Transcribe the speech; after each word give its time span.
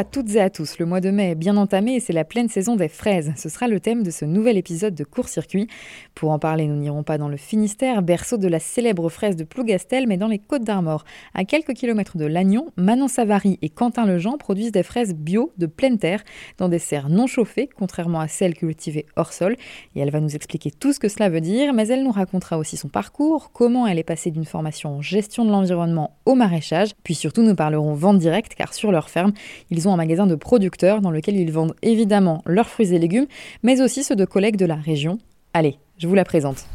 À 0.00 0.04
toutes 0.04 0.34
et 0.34 0.40
à 0.40 0.48
tous. 0.48 0.78
Le 0.78 0.86
mois 0.86 1.02
de 1.02 1.10
mai 1.10 1.32
est 1.32 1.34
bien 1.34 1.58
entamé 1.58 1.96
et 1.96 2.00
c'est 2.00 2.14
la 2.14 2.24
pleine 2.24 2.48
saison 2.48 2.74
des 2.74 2.88
fraises. 2.88 3.34
Ce 3.36 3.50
sera 3.50 3.68
le 3.68 3.80
thème 3.80 4.02
de 4.02 4.10
ce 4.10 4.24
nouvel 4.24 4.56
épisode 4.56 4.94
de 4.94 5.04
Court-Circuit. 5.04 5.68
Pour 6.14 6.30
en 6.30 6.38
parler, 6.38 6.68
nous 6.68 6.76
n'irons 6.76 7.02
pas 7.02 7.18
dans 7.18 7.28
le 7.28 7.36
Finistère, 7.36 8.00
berceau 8.00 8.38
de 8.38 8.48
la 8.48 8.60
célèbre 8.60 9.10
fraise 9.10 9.36
de 9.36 9.44
Plougastel, 9.44 10.06
mais 10.06 10.16
dans 10.16 10.28
les 10.28 10.38
Côtes 10.38 10.64
d'Armor. 10.64 11.04
À 11.34 11.44
quelques 11.44 11.74
kilomètres 11.74 12.16
de 12.16 12.24
Lannion, 12.24 12.72
Manon 12.78 13.08
Savary 13.08 13.58
et 13.60 13.68
Quentin 13.68 14.06
Lejean 14.06 14.38
produisent 14.38 14.72
des 14.72 14.82
fraises 14.82 15.12
bio 15.12 15.52
de 15.58 15.66
pleine 15.66 15.98
terre 15.98 16.22
dans 16.56 16.70
des 16.70 16.78
serres 16.78 17.10
non 17.10 17.26
chauffées, 17.26 17.68
contrairement 17.68 18.20
à 18.20 18.28
celles 18.28 18.54
cultivées 18.54 19.04
hors 19.16 19.34
sol. 19.34 19.54
Et 19.96 20.00
elle 20.00 20.10
va 20.10 20.20
nous 20.20 20.34
expliquer 20.34 20.70
tout 20.70 20.94
ce 20.94 20.98
que 20.98 21.08
cela 21.08 21.28
veut 21.28 21.42
dire, 21.42 21.74
mais 21.74 21.88
elle 21.88 22.04
nous 22.04 22.10
racontera 22.10 22.56
aussi 22.56 22.78
son 22.78 22.88
parcours, 22.88 23.52
comment 23.52 23.86
elle 23.86 23.98
est 23.98 24.02
passée 24.02 24.30
d'une 24.30 24.46
formation 24.46 24.96
en 24.96 25.02
gestion 25.02 25.44
de 25.44 25.50
l'environnement 25.50 26.16
au 26.24 26.34
maraîchage, 26.34 26.92
puis 27.04 27.14
surtout 27.14 27.42
nous 27.42 27.54
parlerons 27.54 27.92
vente 27.92 28.18
directe 28.18 28.54
car 28.54 28.72
sur 28.72 28.92
leur 28.92 29.10
ferme, 29.10 29.32
ils 29.68 29.88
ont 29.88 29.89
un 29.92 29.96
magasin 29.96 30.26
de 30.26 30.34
producteurs 30.34 31.00
dans 31.00 31.10
lequel 31.10 31.36
ils 31.36 31.52
vendent 31.52 31.74
évidemment 31.82 32.42
leurs 32.46 32.68
fruits 32.68 32.94
et 32.94 32.98
légumes, 32.98 33.26
mais 33.62 33.80
aussi 33.80 34.02
ceux 34.02 34.16
de 34.16 34.24
collègues 34.24 34.56
de 34.56 34.66
la 34.66 34.76
région. 34.76 35.18
Allez, 35.54 35.78
je 35.98 36.06
vous 36.06 36.14
la 36.14 36.24
présente. 36.24 36.66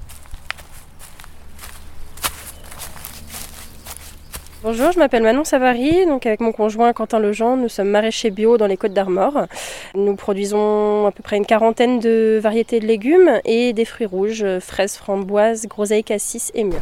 Bonjour, 4.63 4.91
je 4.91 4.97
m'appelle 4.97 5.21
Manon 5.21 5.43
Savary, 5.43 6.07
donc 6.07 6.25
avec 6.25 6.39
mon 6.39 6.51
conjoint 6.51 6.91
Quentin 6.91 7.19
Lejean, 7.19 7.55
nous 7.55 7.69
sommes 7.69 7.89
maraîchers 7.89 8.31
bio 8.31 8.57
dans 8.57 8.65
les 8.65 8.77
Côtes 8.77 8.93
d'Armor. 8.93 9.45
Nous 9.93 10.15
produisons 10.15 11.05
à 11.05 11.11
peu 11.11 11.21
près 11.21 11.37
une 11.37 11.45
quarantaine 11.45 11.99
de 11.99 12.39
variétés 12.41 12.79
de 12.79 12.87
légumes 12.87 13.39
et 13.45 13.73
des 13.73 13.85
fruits 13.85 14.07
rouges, 14.07 14.43
fraises, 14.61 14.95
framboises, 14.95 15.67
groseilles, 15.67 16.03
cassis 16.03 16.51
et 16.55 16.63
mûres. 16.63 16.79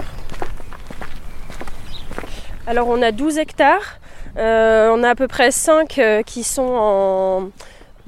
Alors 2.65 2.87
on 2.87 3.01
a 3.01 3.11
12 3.11 3.37
hectares 3.39 3.99
euh, 3.99 4.02
on 4.37 5.03
a 5.03 5.09
à 5.09 5.15
peu 5.15 5.27
près 5.27 5.51
5 5.51 5.97
euh, 5.97 6.21
qui 6.23 6.43
sont 6.43 7.51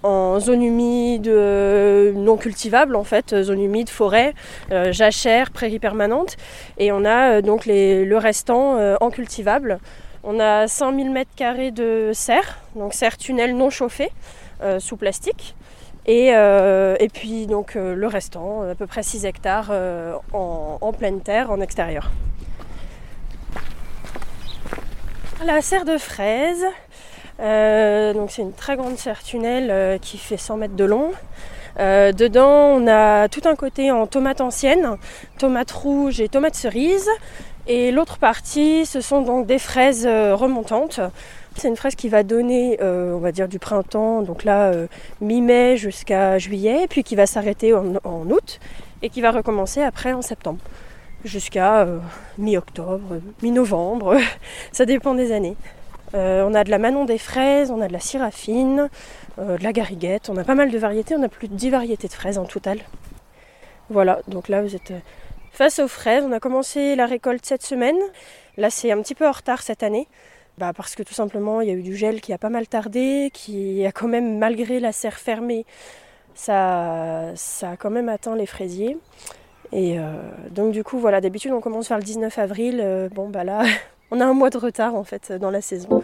en, 0.03 0.39
zone 0.39 0.61
humide 0.61 1.27
euh, 1.27 2.11
non 2.13 2.37
cultivable 2.37 2.95
en 2.95 3.03
fait, 3.03 3.41
zone 3.41 3.61
humide, 3.61 3.89
forêt, 3.89 4.33
jachère, 4.91 5.49
prairie 5.49 5.79
permanente. 5.79 6.37
Et 6.77 6.91
on 6.91 7.05
a 7.05 7.41
donc 7.41 7.65
le 7.65 8.15
restant 8.17 8.77
en 9.01 9.09
cultivable. 9.09 9.79
On 10.23 10.39
a 10.39 10.67
5000 10.67 11.11
m2 11.11 11.71
de 11.71 12.11
serre, 12.13 12.59
donc 12.75 12.93
serre 12.93 13.17
tunnel 13.17 13.55
non 13.55 13.71
chauffée, 13.71 14.11
sous 14.77 14.95
plastique. 14.95 15.55
Et, 16.05 16.31
puis 17.11 17.47
donc 17.47 17.73
le 17.73 18.07
restant, 18.07 18.61
à 18.61 18.75
peu 18.75 18.85
près 18.85 19.01
6 19.01 19.25
hectares 19.25 19.71
en 20.33 20.93
pleine 20.93 21.21
terre, 21.21 21.49
en 21.49 21.61
extérieur. 21.61 22.11
La 25.45 25.61
serre 25.61 25.85
de 25.85 25.99
fraises. 25.99 26.65
Euh, 27.39 28.13
donc 28.13 28.31
c'est 28.31 28.41
une 28.41 28.53
très 28.53 28.75
grande 28.75 28.97
serre 28.97 29.21
tunnel 29.21 29.67
euh, 29.69 29.99
qui 29.99 30.17
fait 30.17 30.37
100 30.37 30.57
mètres 30.57 30.75
de 30.75 30.85
long. 30.85 31.11
Euh, 31.79 32.11
dedans, 32.11 32.49
on 32.49 32.87
a 32.87 33.27
tout 33.27 33.41
un 33.45 33.55
côté 33.55 33.91
en 33.91 34.07
tomates 34.07 34.41
anciennes, 34.41 34.97
tomates 35.37 35.69
rouges 35.69 36.19
et 36.19 36.29
tomates 36.29 36.55
cerises. 36.55 37.09
Et 37.67 37.91
l'autre 37.91 38.17
partie, 38.17 38.87
ce 38.87 39.01
sont 39.01 39.21
donc 39.21 39.45
des 39.45 39.59
fraises 39.59 40.07
remontantes. 40.07 40.99
C'est 41.55 41.67
une 41.67 41.75
fraise 41.75 41.93
qui 41.93 42.09
va 42.09 42.23
donner, 42.23 42.79
on 42.81 43.17
va 43.17 43.31
dire, 43.31 43.47
du 43.47 43.59
printemps, 43.59 44.21
donc 44.21 44.43
là, 44.43 44.71
mi-mai 45.19 45.75
jusqu'à 45.77 46.37
juillet, 46.37 46.85
puis 46.87 47.03
qui 47.03 47.15
va 47.15 47.25
s'arrêter 47.25 47.73
en, 47.73 48.29
août 48.29 48.59
et 49.01 49.09
qui 49.09 49.21
va 49.21 49.31
recommencer 49.31 49.81
après 49.81 50.13
en 50.13 50.21
septembre 50.21 50.59
jusqu'à 51.25 51.81
euh, 51.81 51.99
mi-octobre, 52.37 53.19
mi-novembre, 53.41 54.17
ça 54.71 54.85
dépend 54.85 55.15
des 55.15 55.31
années. 55.31 55.57
Euh, 56.13 56.45
on 56.47 56.53
a 56.53 56.63
de 56.63 56.69
la 56.69 56.77
Manon 56.77 57.05
des 57.05 57.17
fraises, 57.17 57.71
on 57.71 57.81
a 57.81 57.87
de 57.87 57.93
la 57.93 57.99
syrafine, 57.99 58.89
euh, 59.39 59.57
de 59.57 59.63
la 59.63 59.73
gariguette, 59.73 60.29
on 60.29 60.37
a 60.37 60.43
pas 60.43 60.55
mal 60.55 60.71
de 60.71 60.77
variétés, 60.77 61.15
on 61.15 61.23
a 61.23 61.29
plus 61.29 61.47
de 61.47 61.55
10 61.55 61.71
variétés 61.71 62.07
de 62.07 62.13
fraises 62.13 62.37
en 62.37 62.45
total. 62.45 62.79
Voilà, 63.89 64.19
donc 64.27 64.47
là 64.47 64.61
vous 64.61 64.75
êtes 64.75 64.93
face 65.51 65.79
aux 65.79 65.87
fraises, 65.87 66.23
on 66.25 66.31
a 66.31 66.39
commencé 66.39 66.95
la 66.95 67.05
récolte 67.05 67.45
cette 67.45 67.63
semaine. 67.63 67.97
Là 68.57 68.69
c'est 68.69 68.91
un 68.91 69.01
petit 69.01 69.15
peu 69.15 69.27
en 69.27 69.31
retard 69.31 69.61
cette 69.61 69.83
année. 69.83 70.07
Bah 70.57 70.71
parce 70.73 70.95
que 70.95 71.03
tout 71.03 71.13
simplement 71.13 71.59
il 71.59 71.67
y 71.67 71.71
a 71.71 71.73
eu 71.73 71.83
du 71.83 71.97
gel 71.97 72.21
qui 72.21 72.31
a 72.31 72.37
pas 72.37 72.49
mal 72.49 72.67
tardé, 72.67 73.29
qui 73.33 73.85
a 73.85 73.91
quand 73.91 74.07
même 74.07 74.37
malgré 74.37 74.79
la 74.79 74.93
serre 74.93 75.19
fermée, 75.19 75.65
ça, 76.33 77.31
ça 77.35 77.71
a 77.71 77.77
quand 77.77 77.89
même 77.89 78.09
atteint 78.09 78.35
les 78.35 78.45
fraisiers. 78.45 78.97
Et 79.75 79.99
euh, 79.99 80.03
donc 80.51 80.71
du 80.71 80.85
coup 80.85 80.99
voilà, 80.99 81.19
d'habitude 81.19 81.51
on 81.51 81.59
commence 81.59 81.89
vers 81.89 81.97
le 81.97 82.03
19 82.03 82.39
avril. 82.39 82.79
Euh, 82.81 83.09
bon 83.09 83.27
bah 83.27 83.43
là, 83.43 83.63
on 84.11 84.21
a 84.21 84.25
un 84.25 84.33
mois 84.33 84.49
de 84.49 84.57
retard 84.57 84.95
en 84.95 85.03
fait 85.03 85.33
dans 85.33 85.51
la 85.51 85.59
saison. 85.59 86.01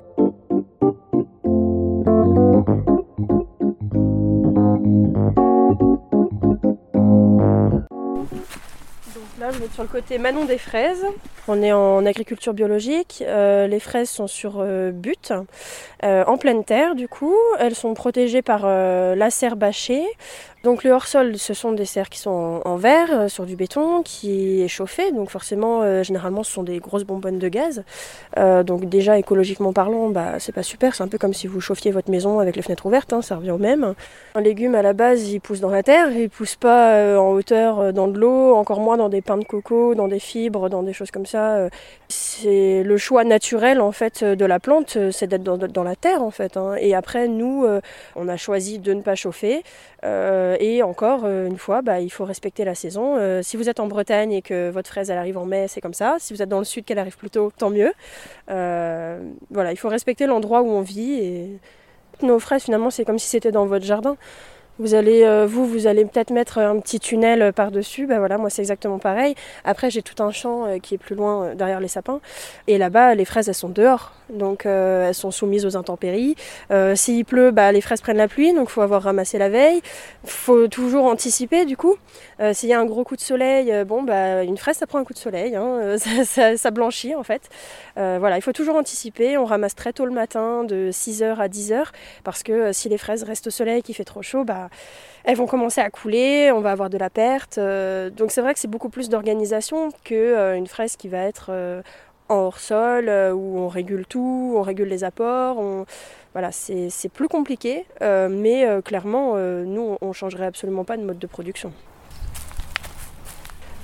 Sur 9.74 9.84
le 9.84 9.90
côté 9.90 10.18
Manon 10.18 10.44
des 10.44 10.58
fraises. 10.58 11.06
On 11.48 11.62
est 11.64 11.72
en 11.72 12.06
agriculture 12.06 12.54
biologique. 12.54 13.24
Euh, 13.26 13.66
les 13.66 13.80
fraises 13.80 14.09
sont 14.09 14.28
sur 14.28 14.58
euh, 14.59 14.92
butte, 14.92 15.34
euh, 16.04 16.24
en 16.26 16.38
pleine 16.38 16.64
terre 16.64 16.94
du 16.94 17.08
coup. 17.08 17.36
Elles 17.58 17.74
sont 17.74 17.94
protégées 17.94 18.42
par 18.42 18.66
la 18.66 19.30
serre 19.30 19.56
bâchée. 19.56 20.04
Donc 20.64 20.84
le 20.84 20.92
hors-sol, 20.92 21.40
ce 21.40 21.56
sont 21.56 21.72
des 21.72 21.86
serres 21.86 22.10
qui 22.10 22.20
sont 22.20 22.62
en, 22.64 22.76
verre, 22.76 23.31
sur 23.31 23.48
du 23.48 23.56
béton, 23.56 24.04
qui 24.04 24.62
est 24.62 24.68
chauffé. 24.68 25.12
Donc 25.12 25.31
forcément, 25.31 26.04
généralement, 26.04 26.44
ce 26.44 26.52
sont 26.52 26.62
des 26.62 26.78
grosses 26.78 27.04
bonbonnes 27.04 27.40
de 27.40 27.48
gaz. 27.48 27.84
donc 28.38 28.86
déjà, 28.86 29.18
écologiquement 29.18 29.74
parlant, 29.74 30.10
bah, 30.10 30.38
c'est 30.38 30.52
pas 30.52 30.62
super. 30.62 30.94
C'est 30.94 31.02
un 31.02 31.08
peu 31.08 31.18
comme 31.18 31.34
si 31.34 31.48
vous 31.48 31.62
chauffiez 31.62 31.90
votre 31.90 32.12
maison 32.12 32.40
avec 32.40 32.56
les 32.56 32.62
fenêtres 32.62 32.86
ouvertes. 32.86 33.12
Hein, 33.12 33.24
ça 33.24 33.38
revient 33.38 33.50
au 33.50 33.58
même. 33.58 33.96
Un 34.36 34.42
légume, 34.42 34.76
à 34.76 34.84
la 34.84 34.94
base, 34.94 35.30
il 35.30 35.40
pousse 35.40 35.62
dans 35.62 35.72
la 35.72 35.81
terre. 35.81 36.12
Il 36.12 36.30
pousse 36.30 36.56
pas 36.56 37.20
en 37.20 37.31
hauteur 37.31 37.92
dans 37.92 38.08
de 38.08 38.20
l'eau, 38.20 38.56
encore 38.56 38.81
moins 38.81 38.98
dans 38.98 39.10
des 39.10 39.22
de 39.22 39.44
coco, 39.44 39.61
dans 39.70 40.08
des 40.08 40.20
fibres, 40.20 40.70
dans 40.70 40.84
des 40.84 40.94
choses 40.94 41.12
comme 41.12 41.26
ça. 41.26 41.56
Euh, 41.56 41.70
c'est 42.10 42.84
le 42.84 42.98
choix 42.98 43.24
naturel 43.24 43.80
en 43.80 43.92
fait 43.92 44.24
de 44.24 44.46
la 44.46 44.60
plante, 44.60 44.98
euh, 44.98 45.12
c'est 45.12 45.28
d'être 45.28 45.44
dans, 45.44 45.84
la 45.84 45.96
terre 45.96 46.22
en 46.22 46.32
fait. 46.32 46.58
Hein. 46.58 46.76
Et 46.80 46.94
après, 46.96 47.28
nous, 47.28 47.66
euh, 47.66 47.82
on 48.16 48.28
a 48.28 48.38
choisi 48.38 48.80
de 48.80 48.94
ne 48.94 49.02
pas 49.02 49.16
chauffer. 49.16 49.64
et 50.04 50.84
encore 50.84 51.26
une 51.28 51.58
fois, 51.58 51.82
bah, 51.82 52.00
il 52.00 52.10
faut 52.10 52.26
respecter 52.26 52.66
la 52.66 52.76
saison. 52.76 53.18
si 53.44 53.56
vous 53.58 53.70
êtes 53.70 53.80
en 53.80 53.88
Bretagne 53.88 54.34
et 54.34 54.42
que 54.42 54.70
votre 54.70 54.90
fraise 54.90 55.10
elle 55.10 55.18
arrive 55.18 55.38
en 55.38 55.46
mai, 55.46 55.68
c'est 55.68 55.82
comme 55.82 55.94
ça. 55.94 56.16
Si 56.20 56.34
vous 56.34 56.42
êtes 56.42 56.50
dans 56.50 56.60
le 56.60 56.66
sud 56.66 56.86
qu'elle 56.86 57.00
arrive 57.00 57.18
plus 57.18 57.30
tôt, 57.30 57.52
tant 57.56 57.70
mieux. 57.70 57.94
voilà, 58.48 59.72
il 59.72 59.78
faut 59.78 59.90
respecter 59.90 60.26
l'endroit 60.26 60.62
où 60.62 60.70
on 60.70 60.82
vit 60.82 61.14
et 61.14 61.60
nos 62.24 62.38
fraises 62.40 62.64
finalement 62.64 62.92
c'est 62.92 63.04
comme 63.04 63.18
si 63.18 63.28
c'était 63.28 63.52
dans 63.52 63.66
votre 63.66 63.86
jardin. 63.86 64.16
Vous 64.81 64.96
allez, 64.96 65.22
euh, 65.25 65.46
vous, 65.46 65.68
vous 65.68 65.86
allez 65.86 66.06
peut-être 66.06 66.31
mettre 66.31 66.58
un 66.58 66.80
petit 66.80 67.00
tunnel 67.00 67.44
euh, 67.44 67.52
par-dessus. 67.52 68.08
Ben 68.08 68.18
voilà, 68.18 68.40
moi 68.40 68.50
c'est 68.50 68.64
exactement 68.64 68.97
pareil. 68.97 69.36
Après, 69.64 69.92
j'ai 69.92 70.02
tout 70.02 70.24
un 70.24 70.31
champ 70.31 70.66
euh, 70.66 70.80
qui 70.80 70.96
est 70.96 70.97
plus 70.97 71.14
loin 71.14 71.53
derrière 71.53 71.80
les 71.80 71.88
sapins. 71.88 72.19
Et 72.66 72.80
là-bas, 72.80 73.14
les 73.14 73.25
fraises, 73.25 73.47
elles 73.47 73.53
sont 73.53 73.69
dehors. 73.69 74.14
Donc, 74.31 74.66
elles 74.66 75.14
sont 75.14 75.30
soumises 75.30 75.66
aux 75.66 75.75
intempéries. 75.75 76.38
S'il 76.96 77.25
pleut, 77.25 77.52
bah, 77.52 77.74
les 77.74 77.81
fraises 77.81 78.00
prennent 78.00 78.16
la 78.16 78.30
pluie. 78.30 78.53
Donc, 78.53 78.69
faut 78.69 78.80
avoir 78.80 79.03
ramassé 79.03 79.38
la 79.38 79.50
veille. 79.50 79.81
Il 80.24 80.30
faut 80.30 80.69
toujours 80.69 81.03
anticiper, 81.03 81.66
du 81.66 81.75
coup. 81.75 81.98
S'il 82.53 82.69
y 82.69 82.74
a 82.74 82.80
un 82.80 82.86
gros 82.86 83.03
coup 83.03 83.18
de 83.18 83.22
soleil, 83.22 83.84
bon, 83.84 84.03
bah, 84.03 84.44
une 84.44 84.56
fraise, 84.56 84.78
ça 84.78 84.88
prend 84.88 85.00
un 85.00 85.03
coup 85.03 85.12
de 85.12 85.18
soleil. 85.18 85.58
Hein. 85.58 85.98
Ça, 86.24 86.56
ça, 86.56 86.72
blanchit, 86.72 87.13
en 87.13 87.24
fait. 87.24 87.42
voilà, 87.98 88.38
il 88.38 88.42
faut 88.42 88.53
toujours 88.53 88.78
anticiper. 88.78 89.38
On 89.38 89.44
ramasse 89.44 89.75
très 89.75 89.92
tôt 89.92 90.06
le 90.06 90.13
matin, 90.13 90.63
de 90.63 90.92
6h 90.94 91.36
à 91.36 91.50
10h. 91.50 91.88
Parce 92.24 92.42
que 92.42 92.72
si 92.72 92.88
les 92.88 92.98
fraises 92.98 93.24
restent 93.24 93.48
au 93.48 93.52
soleil, 93.52 93.84
qu'il 93.84 93.96
fait 93.96 94.06
trop 94.06 94.22
chaud, 94.22 94.46
bah, 94.46 94.69
elles 95.24 95.38
vont 95.38 95.48
commencer 95.48 95.82
à 95.82 95.90
couler, 95.90 96.52
on 96.52 96.62
va 96.62 96.72
avoir 96.72 96.90
de 96.90 96.98
la 96.98 97.09
perte. 97.09 97.58
Euh, 97.58 98.09
donc 98.09 98.31
c'est 98.31 98.42
vrai 98.42 98.54
que 98.54 98.60
c'est 98.60 98.69
beaucoup 98.69 98.90
plus 98.90 99.10
d'organisation 99.10 99.90
qu'une 100.04 100.18
euh, 100.18 100.66
fraise 100.66 100.95
qui 100.95 101.07
va 101.07 101.19
être 101.19 101.48
euh, 101.50 101.81
en 102.30 102.36
hors-sol, 102.36 103.10
où 103.34 103.60
on 103.60 103.68
régule 103.68 104.06
tout, 104.06 104.54
on 104.56 104.62
régule 104.62 104.88
les 104.88 105.04
apports. 105.04 105.62
Voilà, 106.31 106.50
c'est 106.54 107.10
plus 107.13 107.28
compliqué, 107.28 107.86
mais 108.00 108.66
clairement, 108.86 109.36
nous, 109.36 109.98
on 110.00 110.07
ne 110.07 110.13
changerait 110.13 110.45
absolument 110.45 110.86
pas 110.86 110.95
de 110.95 111.04
mode 111.04 111.19
de 111.19 111.28
production. 111.28 111.74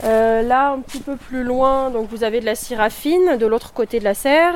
là, 0.02 0.70
un 0.70 0.80
petit 0.80 1.02
peu 1.02 1.18
plus 1.18 1.44
loin, 1.44 1.90
donc 1.90 2.08
vous 2.08 2.24
avez 2.24 2.40
de 2.40 2.46
la 2.46 2.56
syrafine 2.56 3.36
de 3.36 3.46
l'autre 3.46 3.74
côté 3.74 4.00
de 4.00 4.06
la 4.06 4.14
serre. 4.14 4.54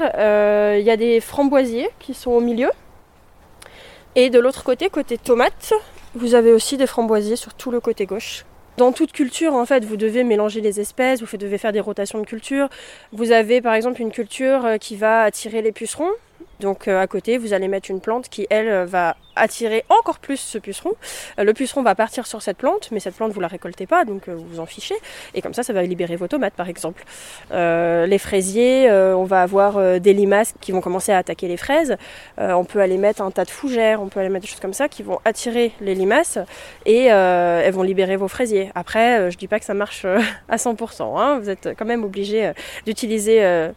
Il 0.80 0.86
y 0.86 0.90
a 0.90 0.96
des 0.96 1.20
framboisiers 1.20 1.90
qui 2.00 2.14
sont 2.14 2.32
au 2.32 2.40
milieu. 2.40 2.70
Et 4.16 4.30
de 4.30 4.40
l'autre 4.40 4.64
côté, 4.64 4.90
côté 4.90 5.18
tomate, 5.18 5.74
vous 6.16 6.36
avez 6.36 6.52
aussi 6.52 6.78
des 6.78 6.88
framboisiers 6.88 7.36
sur 7.36 7.54
tout 7.54 7.72
le 7.72 7.80
côté 7.80 8.06
gauche. 8.06 8.46
Dans 8.78 8.92
toute 8.92 9.12
culture, 9.12 9.54
en 9.54 9.66
fait, 9.66 9.86
vous 9.86 9.98
devez 9.98 10.24
mélanger 10.24 10.62
les 10.62 10.80
espèces, 10.80 11.22
vous 11.22 11.38
devez 11.38 11.58
faire 11.58 11.72
des 11.72 11.80
rotations 11.80 12.20
de 12.20 12.26
culture. 12.26 12.70
Vous 13.12 13.32
avez 13.32 13.62
par 13.62 13.74
exemple 13.74 14.02
une 14.02 14.12
culture 14.12 14.66
euh, 14.66 14.78
qui 14.78 14.96
va 14.96 15.24
attirer 15.24 15.62
les 15.62 15.72
pucerons. 15.72 16.10
Donc 16.62 16.88
à 16.88 17.06
côté, 17.08 17.38
vous 17.38 17.54
allez 17.54 17.68
mettre 17.68 17.92
une 17.92 18.00
plante 18.00 18.30
qui, 18.30 18.48
elle, 18.50 18.86
va 18.86 19.18
attirer 19.36 19.86
encore 19.90 20.20
plus 20.20 20.38
ce 20.38 20.58
puceron. 20.58 20.92
le 21.38 21.54
puceron 21.54 21.84
va 21.84 21.96
partir 21.96 22.28
sur 22.28 22.42
cette 22.42 22.58
plante, 22.58 22.90
mais 22.92 23.00
cette 23.00 23.16
plante, 23.16 23.32
vous 23.32 23.40
la 23.40 23.48
récoltez 23.48 23.88
pas, 23.88 24.04
donc 24.06 24.28
vous 24.30 24.46
vous 24.46 24.60
en 24.60 24.66
fichez. 24.66 24.96
Et 25.34 25.42
comme 25.42 25.54
ça, 25.54 25.64
ça 25.64 25.74
va 25.74 25.84
libérer 25.84 26.16
vos 26.18 26.28
tomates, 26.28 26.54
par 26.54 26.68
exemple. 26.68 27.04
les 27.52 28.18
fraisiers, 28.18 28.92
on 28.92 29.24
va 29.24 29.42
avoir 29.42 30.00
des 30.00 30.14
limaces 30.14 30.54
qui 30.62 30.72
vont 30.72 30.82
commencer 30.82 31.12
à 31.12 31.18
attaquer 31.18 31.48
les 31.48 31.58
fraises. 31.58 31.98
on 32.38 32.66
peut 32.66 32.80
aller 32.80 32.98
mettre 32.98 33.22
un 33.22 33.32
tas 33.32 33.46
de 33.46 33.50
fougères, 33.50 34.02
on 34.02 34.08
peut 34.08 34.20
aller 34.20 34.30
mettre 34.30 34.44
des 34.44 34.52
choses 34.52 34.60
comme 34.60 34.74
ça 34.74 34.90
qui 34.90 35.04
vont 35.04 35.20
attirer 35.26 35.72
les 35.82 35.96
limaces 35.96 36.38
et 36.86 37.06
elles 37.06 37.74
vont 37.74 37.84
libérer 37.84 38.18
vos 38.18 38.28
fraisiers. 38.28 38.72
Après, 38.76 39.32
je 39.32 39.38
dis 39.38 39.48
pas 39.48 39.60
que 39.60 39.66
ça 39.66 39.74
marche 39.74 40.06
à 40.50 40.58
100%. 40.58 41.18
Hein. 41.18 41.40
Vous 41.40 41.50
êtes 41.50 41.70
quand 41.78 41.86
même 41.86 42.04
obligé 42.04 42.48
euh, 42.48 42.54
d'utiliser 42.86 43.44
euh, 43.44 43.72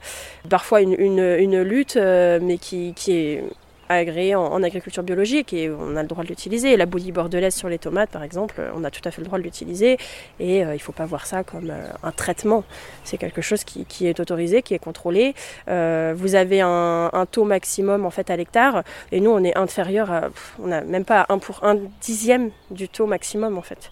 parfois 0.49 0.81
une, 0.81 1.63
lutte, 1.63 1.97
euh, 1.97 2.39
mais 2.43 2.59
qui, 2.59 2.74
est 2.75 3.43
agréée 3.89 4.35
en, 4.35 4.63
agriculture 4.63 5.03
biologique 5.03 5.53
et 5.53 5.71
on 5.71 5.97
a 5.97 6.03
le 6.03 6.09
droit 6.09 6.25
de 6.25 6.29
l'utiliser. 6.29 6.77
La 6.77 6.87
bouillie 6.87 7.13
bordelaise 7.13 7.55
sur 7.55 7.69
les 7.69 7.79
tomates, 7.79 8.11
par 8.11 8.23
exemple, 8.23 8.61
on 8.75 8.83
a 8.85 8.91
tout 8.91 9.03
à 9.05 9.11
fait 9.11 9.21
le 9.21 9.27
droit 9.27 9.39
de 9.39 9.45
l'utiliser 9.45 9.99
et 10.41 10.61
il 10.61 10.67
ne 10.67 10.79
faut 10.79 10.93
pas 10.93 11.05
voir 11.05 11.27
ça 11.27 11.45
comme 11.45 11.73
un 12.03 12.13
traitement. 12.13 12.65
C'est 13.05 13.19
quelque 13.19 13.43
chose 13.43 13.65
qui, 13.65 14.07
est 14.07 14.21
autorisé, 14.21 14.63
qui 14.63 14.75
est 14.75 14.79
contrôlé. 14.79 15.35
vous 15.67 16.35
avez 16.35 16.61
un, 16.63 17.27
taux 17.31 17.45
maximum 17.45 18.07
en 18.07 18.11
fait 18.11 18.31
à 18.31 18.37
l'hectare 18.37 18.85
et 19.13 19.21
nous 19.21 19.31
on 19.31 19.43
est 19.45 19.57
inférieur 19.57 20.11
à, 20.11 20.29
on 20.63 20.69
n'a 20.69 20.83
même 20.83 21.05
pas 21.05 21.27
un 21.29 21.39
pour 21.39 21.65
un 21.65 21.77
dixième 22.01 22.51
du 22.71 22.89
taux 22.89 23.07
maximum 23.07 23.59
en 23.59 23.63
fait. 23.63 23.91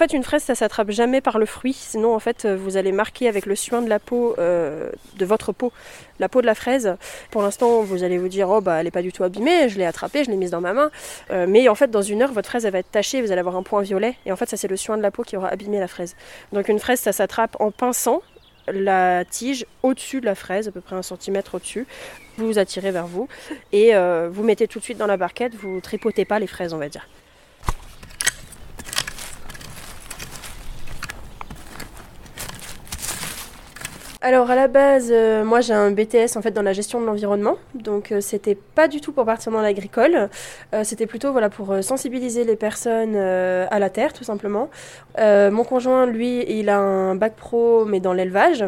Fait, 0.00 0.12
une 0.14 0.22
fraise, 0.22 0.42
ça 0.42 0.54
s'attrape 0.54 0.90
jamais 0.90 1.20
par 1.20 1.38
le 1.38 1.46
fruit, 1.46 1.74
sinon 1.74 2.14
en 2.14 2.18
fait, 2.18 2.46
vous 2.46 2.76
allez 2.76 2.90
marquer 2.90 3.28
avec 3.28 3.44
le 3.44 3.54
suin 3.54 3.82
de 3.82 3.88
la 3.88 3.98
peau 3.98 4.34
euh, 4.38 4.90
de 5.16 5.24
votre 5.26 5.52
peau, 5.52 5.72
la 6.18 6.28
peau 6.28 6.40
de 6.40 6.46
la 6.46 6.54
fraise. 6.54 6.96
Pour 7.30 7.42
l'instant, 7.42 7.82
vous 7.82 8.02
allez 8.02 8.16
vous 8.16 8.28
dire, 8.28 8.48
oh 8.48 8.60
bah 8.60 8.80
elle 8.80 8.86
est 8.86 8.90
pas 8.90 9.02
du 9.02 9.12
tout 9.12 9.24
abîmée, 9.24 9.68
je 9.68 9.78
l'ai 9.78 9.84
attrapée, 9.84 10.24
je 10.24 10.30
l'ai 10.30 10.36
mise 10.36 10.50
dans 10.50 10.62
ma 10.62 10.72
main. 10.72 10.90
Euh, 11.30 11.46
mais 11.46 11.68
en 11.68 11.74
fait, 11.74 11.90
dans 11.90 12.02
une 12.02 12.22
heure, 12.22 12.32
votre 12.32 12.48
fraise 12.48 12.64
elle 12.64 12.72
va 12.72 12.78
être 12.78 12.90
tachée, 12.90 13.20
vous 13.20 13.30
allez 13.30 13.40
avoir 13.40 13.56
un 13.56 13.62
point 13.62 13.82
violet, 13.82 14.16
et 14.24 14.32
en 14.32 14.36
fait, 14.36 14.48
ça 14.48 14.56
c'est 14.56 14.68
le 14.68 14.76
suin 14.76 14.96
de 14.96 15.02
la 15.02 15.10
peau 15.10 15.22
qui 15.22 15.36
aura 15.36 15.48
abîmé 15.48 15.78
la 15.78 15.88
fraise. 15.88 16.16
Donc 16.52 16.68
une 16.68 16.78
fraise, 16.78 17.00
ça 17.00 17.12
s'attrape 17.12 17.56
en 17.60 17.70
pinçant 17.70 18.22
la 18.72 19.24
tige 19.24 19.66
au-dessus 19.82 20.20
de 20.20 20.26
la 20.26 20.34
fraise, 20.34 20.68
à 20.68 20.72
peu 20.72 20.80
près 20.80 20.96
un 20.96 21.02
centimètre 21.02 21.56
au-dessus. 21.56 21.86
Vous 22.38 22.46
vous 22.46 22.58
attirez 22.58 22.90
vers 22.90 23.06
vous 23.06 23.28
et 23.72 23.94
euh, 23.94 24.30
vous 24.32 24.44
mettez 24.44 24.66
tout 24.66 24.78
de 24.78 24.84
suite 24.84 24.98
dans 24.98 25.06
la 25.06 25.18
barquette. 25.18 25.54
Vous 25.54 25.80
tripotez 25.80 26.24
pas 26.24 26.38
les 26.38 26.46
fraises, 26.46 26.72
on 26.72 26.78
va 26.78 26.88
dire. 26.88 27.06
Alors 34.22 34.50
à 34.50 34.54
la 34.54 34.68
base, 34.68 35.08
euh, 35.10 35.44
moi 35.44 35.62
j'ai 35.62 35.72
un 35.72 35.92
BTS 35.92 36.36
en 36.36 36.42
fait 36.42 36.50
dans 36.50 36.60
la 36.60 36.74
gestion 36.74 37.00
de 37.00 37.06
l'environnement, 37.06 37.56
donc 37.74 38.12
euh, 38.12 38.20
c'était 38.20 38.54
pas 38.54 38.86
du 38.86 39.00
tout 39.00 39.12
pour 39.12 39.24
partir 39.24 39.50
dans 39.50 39.62
l'agricole, 39.62 40.28
euh, 40.74 40.84
c'était 40.84 41.06
plutôt 41.06 41.32
voilà 41.32 41.48
pour 41.48 41.82
sensibiliser 41.82 42.44
les 42.44 42.56
personnes 42.56 43.16
à 43.16 43.78
la 43.78 43.88
terre 43.88 44.12
tout 44.12 44.24
simplement. 44.24 44.68
mon 45.16 45.64
conjoint 45.64 46.04
lui, 46.04 46.44
il 46.50 46.68
a 46.68 46.78
un 46.78 47.14
bac 47.14 47.34
pro 47.34 47.86
mais 47.86 48.00
dans 48.00 48.12
l'élevage, 48.12 48.62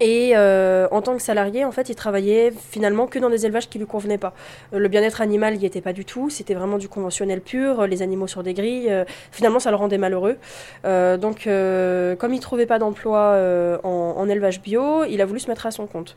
et 0.00 0.32
euh, 0.34 0.88
en 0.90 1.02
tant 1.02 1.16
que 1.16 1.22
salarié, 1.22 1.64
en 1.64 1.72
fait, 1.72 1.88
il 1.88 1.94
travaillait 1.94 2.52
finalement 2.70 3.06
que 3.06 3.18
dans 3.18 3.30
des 3.30 3.46
élevages 3.46 3.68
qui 3.68 3.78
lui 3.78 3.86
convenaient 3.86 4.18
pas. 4.18 4.34
Euh, 4.72 4.78
le 4.78 4.88
bien-être 4.88 5.20
animal 5.20 5.56
n'y 5.56 5.66
était 5.66 5.80
pas 5.80 5.92
du 5.92 6.04
tout, 6.04 6.30
c'était 6.30 6.54
vraiment 6.54 6.78
du 6.78 6.88
conventionnel 6.88 7.40
pur, 7.40 7.86
les 7.86 8.02
animaux 8.02 8.26
sur 8.26 8.42
des 8.42 8.54
grilles. 8.54 8.90
Euh, 8.90 9.04
finalement, 9.30 9.60
ça 9.60 9.70
le 9.70 9.76
rendait 9.76 9.98
malheureux. 9.98 10.36
donc, 10.84 11.44
comme 11.44 12.34
il 12.34 12.40
trouvait 12.40 12.66
pas 12.66 12.78
d'emploi 12.78 13.38
en, 13.82 14.14
en, 14.16 14.28
élevage 14.28 14.60
bio, 14.60 15.04
il 15.04 15.20
a 15.20 15.26
voulu 15.26 15.40
se 15.40 15.48
mettre 15.48 15.66
à 15.66 15.70
son 15.70 15.86
compte. 15.86 16.16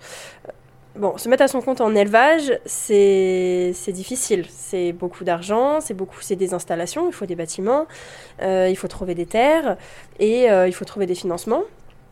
Bon, 0.96 1.18
se 1.18 1.30
mettre 1.30 1.44
à 1.44 1.48
son 1.48 1.62
compte 1.62 1.80
en 1.80 1.94
élevage, 1.94 2.58
c'est 2.66 3.74
difficile. 3.90 4.46
C'est 4.50 4.94
beaucoup 4.94 5.24
d'argent, 5.24 5.80
c'est 5.80 5.94
beaucoup, 5.94 6.22
c'est 6.22 6.36
des 6.36 6.54
installations, 6.54 7.08
il 7.08 7.14
faut 7.14 7.26
des 7.26 7.36
bâtiments, 7.36 7.86
il 8.42 8.76
faut 8.76 8.88
trouver 8.88 9.16
des 9.16 9.26
terres 9.26 9.78
et 10.20 10.46
il 10.48 10.74
faut 10.74 10.86
trouver 10.86 11.06
des 11.06 11.16
financements. 11.16 11.64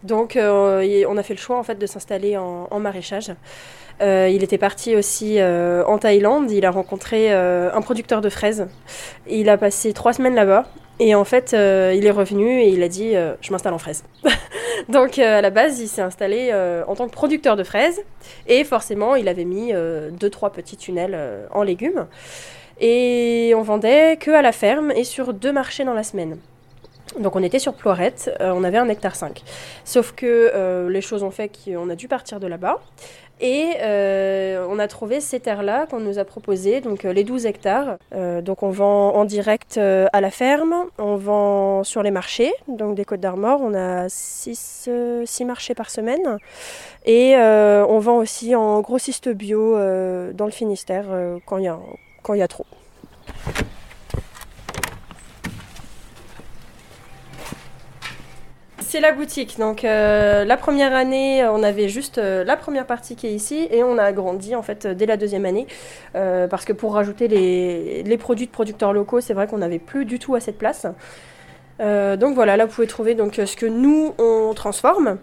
Donc 0.06 0.36
euh, 0.36 1.04
on 1.10 1.18
a 1.18 1.24
fait 1.24 1.34
le 1.34 1.40
choix 1.40 1.58
en 1.58 1.64
fait 1.64 1.76
de 1.76 1.86
s'installer 1.88 2.38
en, 2.38 2.80
maraîchage. 2.80 3.32
Euh, 4.02 4.30
il 4.30 4.44
était 4.44 4.58
parti 4.58 4.96
aussi 4.96 5.40
euh, 5.40 5.84
en 5.86 5.98
Thaïlande. 5.98 6.52
Il 6.52 6.66
a 6.66 6.72
rencontré 6.72 7.32
un 7.34 7.82
producteur 7.82 8.22
de 8.22 8.30
fraises. 8.30 8.68
Il 9.28 9.50
a 9.50 9.58
passé 9.58 9.94
trois 9.94 10.14
semaines 10.14 10.36
là-bas. 10.36 10.66
Et 11.00 11.14
en 11.14 11.26
fait, 11.26 11.52
il 11.52 12.06
est 12.06 12.12
revenu 12.12 12.62
et 12.62 12.70
il 12.70 12.82
a 12.82 12.88
dit 12.88 13.16
Je 13.42 13.52
m'installe 13.52 13.74
en 13.74 13.80
fraises. 13.80 14.04
Donc, 14.90 15.18
à 15.20 15.42
la 15.42 15.50
base, 15.50 15.80
il 15.80 15.88
s'est 15.88 16.02
installé 16.02 16.54
en 16.88 16.96
tant 16.96 17.08
que 17.08 17.14
producteur 17.14 17.56
de 17.56 17.64
fraises. 17.64 18.02
Et 18.48 18.64
forcément, 18.64 19.16
il 19.16 19.28
avait 19.28 19.44
mis 19.44 19.74
deux, 20.12 20.30
trois 20.30 20.52
petits 20.52 20.78
tunnels 20.78 21.18
en 21.52 21.64
légumes. 21.64 22.06
Et 22.80 23.54
on 23.58 23.62
vendait 23.62 24.18
que 24.18 24.32
à 24.32 24.42
la 24.42 24.52
ferme 24.52 24.92
et 24.92 25.04
sur 25.04 25.34
deux 25.34 25.52
marchés 25.52 25.84
dans 25.84 25.94
la 25.94 26.04
semaine. 26.04 26.38
Donc 27.20 27.36
on 27.36 27.44
était 27.44 27.60
sur 27.60 27.74
Ploirette, 27.74 28.36
euh, 28.42 28.52
on 28.54 28.64
avait 28.64 28.78
un 28.78 28.90
hectare 28.90 29.16
5. 29.16 29.44
Sauf 29.84 30.12
que 30.14 30.52
euh, 30.54 30.90
les 30.90 31.02
choses 31.02 31.24
ont 31.24 31.32
fait 31.32 31.50
qu'on 31.50 31.90
a 31.90 31.96
dû 31.96 32.08
partir 32.08 32.40
de 32.40 32.48
là-bas. 32.48 32.80
Et 33.42 33.74
euh, 33.82 34.66
on 34.70 34.80
a 34.80 34.88
trouvé 34.88 35.20
ces 35.20 35.42
terres-là 35.42 35.88
qu'on 35.88 36.00
nous 36.00 36.20
a 36.20 36.24
proposées, 36.24 36.80
donc 36.80 37.04
les 37.04 37.24
12 37.26 37.46
hectares. 37.46 37.98
donc 38.42 38.64
on 38.64 38.70
vend 38.70 39.14
en 39.14 39.26
direct 39.26 39.78
à 39.78 40.22
la 40.22 40.32
ferme, 40.32 40.74
on 40.98 41.18
vend 41.18 41.84
sur 41.84 42.02
les 42.02 42.12
marchés, 42.12 42.54
donc 42.70 42.96
des 42.96 43.04
Côtes 43.04 43.20
d'Armor, 43.20 43.60
on 43.62 43.74
a 43.74 44.08
6 44.08 44.90
marchés 45.46 45.76
par 45.76 45.90
semaine. 45.90 46.38
Et 47.06 47.36
on 47.36 48.00
vend 48.00 48.20
aussi 48.20 48.56
en 48.56 48.80
grossiste 48.80 49.28
bio 49.28 49.74
dans 49.76 50.46
le 50.46 50.52
Finistère 50.52 51.08
quand 51.46 51.58
il 51.58 52.38
y 52.38 52.42
a 52.42 52.48
trop. 52.48 52.66
C'est 58.86 59.00
la 59.00 59.12
boutique. 59.12 59.58
Donc 59.58 59.84
euh, 59.84 60.46
la 60.46 60.58
première 60.58 60.94
année, 60.94 61.46
on 61.46 61.64
avait 61.64 61.90
juste 61.90 62.18
euh, 62.18 62.44
la 62.44 62.56
première 62.56 62.86
partie 62.86 63.16
qui 63.16 63.28
est 63.28 63.34
ici 63.34 63.68
et 63.72 63.84
on 63.84 63.98
a 63.98 64.04
agrandi 64.04 64.56
en 64.56 64.62
fait 64.62 64.88
dès 64.88 65.06
la 65.06 65.18
deuxième 65.18 65.46
année 65.46 65.68
euh, 66.16 66.48
parce 66.48 66.66
que 66.66 66.74
pour 66.74 66.94
rajouter 66.94 67.28
les, 67.28 68.18
produits 68.18 68.46
de 68.46 68.52
producteurs 68.52 68.94
locaux, 68.94 69.22
c'est 69.22 69.34
vrai 69.34 69.48
qu'on 69.48 69.58
n'avait 69.58 69.80
plus 69.80 70.06
du 70.06 70.20
tout 70.20 70.36
à 70.36 70.40
cette 70.40 70.58
place. 70.58 70.86
donc 71.80 72.36
voilà, 72.36 72.56
là 72.58 72.66
vous 72.66 72.74
pouvez 72.74 72.88
trouver 72.88 73.16
donc 73.16 73.36
ce 73.36 73.56
que 73.56 73.66
nous 73.66 74.14
on 74.18 74.54
transforme. 74.54 75.18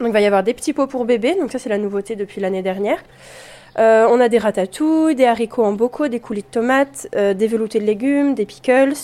Donc 0.00 0.08
il 0.08 0.12
va 0.12 0.20
y 0.20 0.26
avoir 0.26 0.42
des 0.42 0.54
petits 0.54 0.72
pots 0.72 0.86
pour 0.86 1.04
bébés, 1.04 1.34
donc 1.34 1.52
ça 1.52 1.58
c'est 1.58 1.68
la 1.68 1.78
nouveauté 1.78 2.16
depuis 2.16 2.40
l'année 2.40 2.62
dernière. 2.62 3.02
on 3.76 4.20
a 4.20 4.28
des 4.28 4.38
ratatouilles, 4.38 5.14
des 5.14 5.26
haricots 5.26 5.64
en 5.64 5.72
bocaux, 5.72 6.08
des 6.08 6.20
coulis 6.20 6.42
de 6.42 6.46
tomates, 6.46 7.08
des 7.12 7.46
veloutés 7.46 7.78
de 7.78 7.84
légumes, 7.84 8.34
des 8.34 8.46
pickles, 8.46 8.94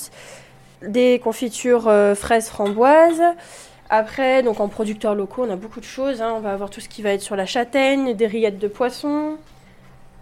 des 0.83 1.21
confitures 1.23 1.93
fraises 2.17 2.49
framboises, 2.49 3.23
après, 3.91 4.45
donc 4.45 4.61
en 4.61 4.69
producteurs 4.69 5.17
locaux, 5.17 5.45
on 5.47 5.51
a 5.51 5.57
beaucoup 5.57 5.81
de 5.81 5.85
choses. 5.85 6.23
Hein. 6.23 6.33
On 6.37 6.41
va 6.41 6.53
avoir 6.53 6.71
tout 6.71 6.81
ce 6.81 6.89
qui 6.89 7.03
va 7.03 7.11
être 7.11 7.23
sur 7.23 7.35
la 7.35 7.45
châtaigne, 7.45 8.15
des 8.15 8.27
rillettes 8.29 8.59
de 8.59 8.69
poisson. 8.69 9.37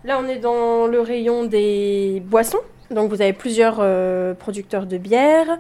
Là, 0.05 0.19
on 0.19 0.27
est 0.27 0.39
dans 0.39 0.87
le 0.87 1.01
rayon 1.01 1.45
des 1.45 2.23
boissons. 2.25 2.61
Donc 2.91 3.11
vous 3.11 3.21
avez 3.21 3.35
plusieurs 3.35 3.77
euh, 3.81 4.33
producteurs 4.33 4.87
de 4.87 4.97
bière, 4.97 5.59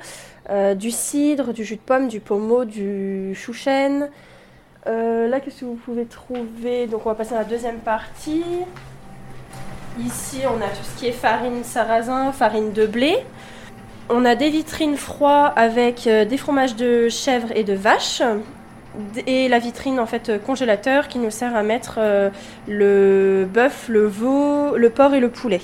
euh, 0.48 0.74
du 0.74 0.90
cidre, 0.90 1.52
du 1.52 1.64
jus 1.64 1.76
de 1.76 1.80
pomme, 1.80 2.08
du 2.08 2.20
pommeau, 2.20 2.64
du 2.64 3.34
chouchen. 3.34 4.08
Euh, 4.86 5.28
là, 5.28 5.40
qu'est-ce 5.40 5.60
que 5.60 5.64
vous 5.66 5.74
pouvez 5.74 6.06
trouver? 6.06 6.86
Donc 6.86 7.04
on 7.04 7.10
va 7.10 7.14
passer 7.14 7.34
à 7.34 7.40
la 7.40 7.44
deuxième 7.44 7.80
partie. 7.80 8.44
Ici, 10.00 10.42
on 10.46 10.62
a 10.62 10.68
tout 10.68 10.82
ce 10.82 10.98
qui 10.98 11.08
est 11.08 11.12
farine 11.12 11.62
sarrasin, 11.62 12.32
farine 12.32 12.72
de 12.72 12.86
blé. 12.86 13.18
On 14.10 14.24
a 14.24 14.34
des 14.34 14.48
vitrines 14.48 14.96
froides 14.96 15.52
avec 15.56 16.06
euh, 16.06 16.24
des 16.24 16.38
fromages 16.38 16.76
de 16.76 17.10
chèvre 17.10 17.48
et 17.54 17.62
de 17.62 17.74
vache 17.74 18.22
et 19.26 19.48
la 19.48 19.58
vitrine 19.58 20.00
en 20.00 20.06
fait 20.06 20.30
euh, 20.30 20.38
congélateur 20.38 21.08
qui 21.08 21.18
nous 21.18 21.30
sert 21.30 21.54
à 21.54 21.62
mettre 21.62 21.96
euh, 21.98 22.30
le 22.66 23.46
bœuf, 23.52 23.86
le 23.88 24.06
veau, 24.06 24.76
le 24.76 24.88
porc 24.88 25.12
et 25.12 25.20
le 25.20 25.28
poulet. 25.28 25.60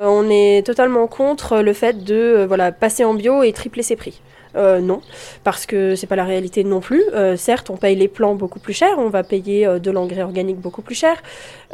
On 0.00 0.30
est 0.30 0.66
totalement 0.66 1.06
contre 1.06 1.58
le 1.58 1.74
fait 1.74 2.02
de 2.02 2.46
voilà, 2.48 2.72
passer 2.72 3.04
en 3.04 3.12
bio 3.12 3.42
et 3.42 3.52
tripler 3.52 3.82
ses 3.82 3.94
prix. 3.94 4.22
Euh, 4.56 4.80
non, 4.80 5.00
parce 5.44 5.66
que 5.66 5.94
c'est 5.94 6.06
pas 6.06 6.16
la 6.16 6.24
réalité 6.24 6.64
non 6.64 6.80
plus. 6.80 7.02
Euh, 7.14 7.36
certes, 7.36 7.70
on 7.70 7.76
paye 7.76 7.96
les 7.96 8.08
plants 8.08 8.34
beaucoup 8.34 8.60
plus 8.60 8.74
cher, 8.74 8.98
on 8.98 9.08
va 9.08 9.22
payer 9.22 9.66
euh, 9.66 9.78
de 9.78 9.90
l'engrais 9.90 10.22
organique 10.22 10.58
beaucoup 10.58 10.82
plus 10.82 10.94
cher, 10.94 11.22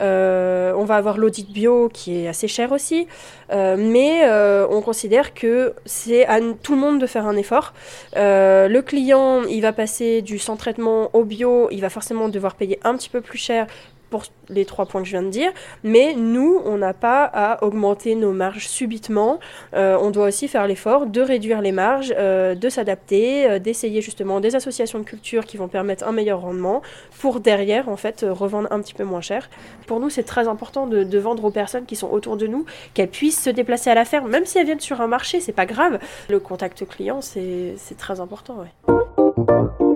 on 0.01 0.85
va 0.85 0.97
avoir 0.97 1.19
l'audit 1.19 1.51
bio 1.51 1.89
qui 1.93 2.25
est 2.25 2.29
assez 2.29 2.47
cher 2.47 2.73
aussi, 2.73 3.09
mais 3.51 4.31
on 4.71 4.81
considère 4.81 5.35
que 5.35 5.75
c'est 5.85 6.25
à 6.27 6.39
tout 6.63 6.75
le 6.75 6.81
monde 6.81 7.01
de 7.01 7.07
faire 7.07 7.27
un 7.27 7.37
effort. 7.37 7.75
le 8.15 8.81
client, 8.81 9.43
il 9.45 9.61
va 9.61 9.73
passer 9.73 10.23
du 10.23 10.39
sans 10.39 10.57
traitement 10.57 11.11
au 11.15 11.25
bio, 11.25 11.69
il 11.73 11.81
va 11.81 11.91
forcément 11.91 12.29
devoir 12.29 12.55
payer 12.55 12.79
un 12.85 12.97
petit 12.97 13.11
peu 13.11 13.21
plus 13.21 13.39
cher 13.39 13.67
pour 14.11 14.25
les 14.49 14.65
trois 14.65 14.87
points 14.87 15.03
que 15.03 15.07
je 15.07 15.13
viens 15.13 15.23
de 15.23 15.29
dire, 15.29 15.51
mais 15.85 16.15
nous, 16.15 16.61
on 16.65 16.79
n'a 16.79 16.95
pas 16.95 17.25
à 17.25 17.63
augmenter 17.65 18.15
nos 18.15 18.33
marges 18.33 18.69
subitement. 18.69 19.39
Euh, 19.75 19.99
on 20.01 20.11
doit 20.11 20.27
aussi 20.27 20.49
faire 20.49 20.67
l'effort 20.67 21.07
de 21.07 21.21
réduire 21.21 21.61
les 21.61 21.73
marges, 21.73 22.15
euh, 22.17 22.55
de 22.55 22.69
s'adapter, 22.69 23.49
euh, 23.49 23.59
d'essayer 23.59 24.01
justement 24.01 24.41
des 24.41 24.57
associations 24.57 24.99
de 24.99 25.05
culture 25.05 25.45
qui 25.45 25.57
vont 25.57 25.69
permettre 25.69 26.07
un 26.07 26.13
meilleur 26.13 26.41
rendement 26.41 26.83
pour 27.21 27.41
derrière, 27.41 27.89
en 27.89 27.97
fait, 27.97 28.25
revendre 28.29 28.69
un 28.71 28.81
petit 28.81 28.95
peu 28.95 29.05
moins 29.05 29.21
cher. 29.21 29.51
Pour 29.87 30.01
nous, 30.01 30.11
c'est 30.11 30.23
très 30.23 30.49
important 30.49 30.87
de, 30.87 31.19
vendre 31.19 31.45
aux 31.45 31.51
personnes 31.51 31.85
qui 31.85 31.97
sont 31.97 32.09
autour 32.09 32.37
de 32.37 32.47
nous, 32.47 32.65
qu'elles 32.95 33.09
puissent 33.09 33.43
se 33.43 33.51
déplacer 33.51 33.91
à 33.91 33.95
la 33.95 34.05
ferme, 34.05 34.31
même 34.31 34.47
si 34.47 34.59
elles 34.59 34.67
viennent 34.67 34.79
sur 34.79 35.01
un 35.01 35.09
marché, 35.09 35.41
c'est 35.41 35.53
pas 35.53 35.67
grave. 35.67 35.99
Le 36.29 36.39
contact 36.39 36.87
client, 36.87 37.21
c'est 37.21 37.75
très 37.99 38.21
important. 38.21 38.57
Ouais. 38.59 39.88